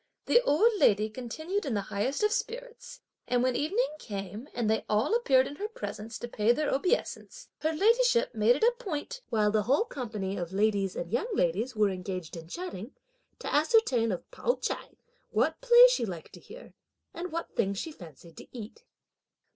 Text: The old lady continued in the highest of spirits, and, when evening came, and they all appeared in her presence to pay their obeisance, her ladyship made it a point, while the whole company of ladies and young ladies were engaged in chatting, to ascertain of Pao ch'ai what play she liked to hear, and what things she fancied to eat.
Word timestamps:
The 0.25 0.41
old 0.41 0.71
lady 0.79 1.11
continued 1.11 1.63
in 1.63 1.75
the 1.75 1.81
highest 1.93 2.23
of 2.23 2.31
spirits, 2.31 3.01
and, 3.27 3.43
when 3.43 3.55
evening 3.55 3.93
came, 3.99 4.49
and 4.55 4.67
they 4.67 4.83
all 4.89 5.13
appeared 5.15 5.45
in 5.45 5.57
her 5.57 5.67
presence 5.69 6.17
to 6.17 6.27
pay 6.27 6.51
their 6.51 6.73
obeisance, 6.73 7.49
her 7.59 7.71
ladyship 7.71 8.33
made 8.33 8.55
it 8.55 8.63
a 8.63 8.73
point, 8.79 9.21
while 9.29 9.51
the 9.51 9.61
whole 9.61 9.85
company 9.85 10.37
of 10.37 10.53
ladies 10.53 10.95
and 10.95 11.13
young 11.13 11.27
ladies 11.35 11.75
were 11.75 11.91
engaged 11.91 12.35
in 12.35 12.47
chatting, 12.47 12.95
to 13.37 13.53
ascertain 13.53 14.11
of 14.11 14.25
Pao 14.31 14.55
ch'ai 14.59 14.97
what 15.29 15.61
play 15.61 15.85
she 15.91 16.03
liked 16.03 16.33
to 16.33 16.39
hear, 16.39 16.73
and 17.13 17.31
what 17.31 17.55
things 17.55 17.77
she 17.77 17.91
fancied 17.91 18.37
to 18.37 18.47
eat. 18.51 18.83